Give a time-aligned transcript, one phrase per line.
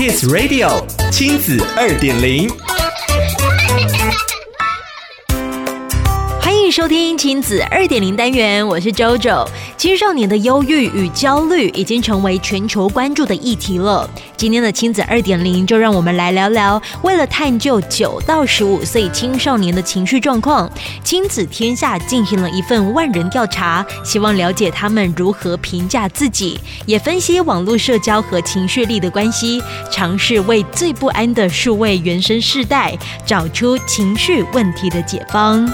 [0.00, 2.48] Kiss Radio 亲子二点零。
[6.70, 9.44] 收听亲子二点零单元，我是 JoJo。
[9.76, 14.08] 青少年的忧郁与焦虑已经成为全球关注的议题了。
[14.36, 20.70] 今天的亲子二点零，就让我们来聊聊，为了探究九到十五岁青少年的情绪状况，
[21.02, 29.60] 亲子天下进行了一份万人调查，希望了解他们如何评价自己，也分析网络社交和情绪力的关系，
[29.90, 32.96] 尝试为最不安的数位原生世代
[33.26, 35.68] 找出情绪问题的解方。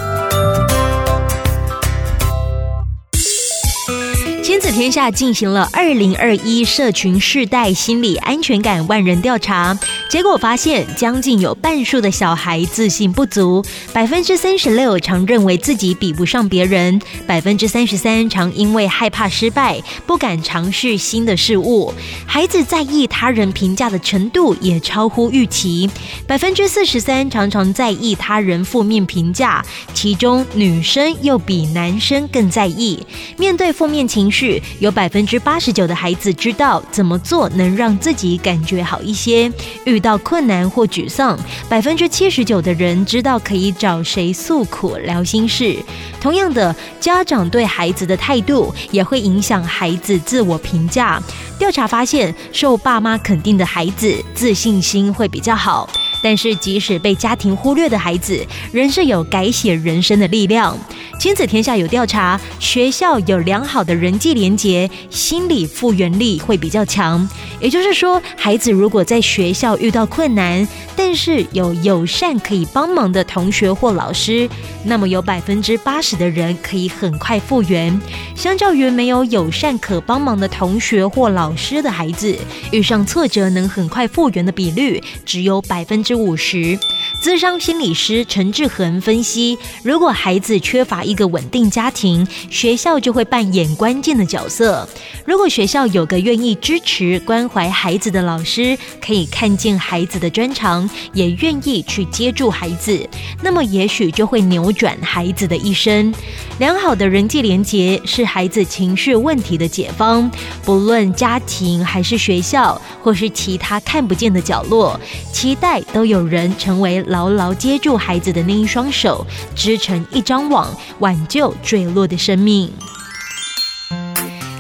[4.87, 9.77] 天下进行了二零二一社群世代心理安全感万人调查，
[10.09, 21.93] 结果发现，将近有半数的小孩自信不足，百分之三十六常认为自己比不上别人，百分之三十三常因为害怕失败不敢尝试新的事物，
[22.25, 25.91] 孩子在意他人评价的程度也超乎预期，
[26.29, 33.05] 百分之四十三常常在意他人负面评价，其中女生又比男生更在意，
[33.37, 34.63] 面对负面情绪。
[34.79, 39.51] 有百分之八十九的孩子知道怎么做能让自己感觉好一些。
[39.85, 41.39] 遇到困难或沮丧，
[41.69, 45.77] 百分之七十九的人知道可以找谁诉苦、聊心事。
[46.21, 51.23] 同样的，家长对孩子的态度也会影响孩子自我评价。
[51.59, 55.89] 调查发现，受爸妈肯定的孩子自信心会比较好。
[56.23, 60.77] 但是，即使被家庭忽略的孩子，仍是有改写人生的力量。
[61.19, 67.27] 亲子天下有调查，学校有良好的人际连结，心理复原力会比较强。
[67.59, 74.49] 也就是说，孩子如果在学校遇到困难，但是有友善可以帮忙的同学或老师，
[74.85, 77.99] 那么有百分之八十的人可以很快复原。
[78.35, 82.37] 相较于没有友善可帮忙的同学或老师的孩子，
[82.73, 86.79] 遇上挫折能很快复原的比率只有百分之五十。
[87.27, 94.89] 咨商心理师陈志恒分析，如果孩子缺乏一个稳定家庭，学校就会扮演关键的角色。
[95.25, 102.97] 如果学校有个愿意支持、关怀孩子的老师，可以看见孩子的专长，也愿意去接住孩子，
[103.43, 106.15] 那么也许就会扭转孩子的一生。
[106.61, 110.31] 良好的人际连结是孩子情绪问题的解方，
[110.65, 114.99] 不论家庭还是学校，或是其他看不见的角落，
[115.33, 117.03] 期待都有人成为。
[117.17, 120.69] 牢牢接住孩子的那一双手，织成一张网，
[120.99, 122.71] 挽救坠落的生命。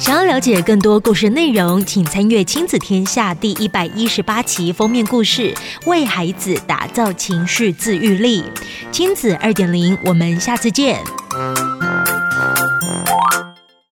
[0.00, 8.42] 想要了解更多故事内容，请参阅《亲子天下》第一百一十八期封面故事：为孩子打造情绪自愈力。
[8.90, 10.98] 亲子二点零，我们下次见。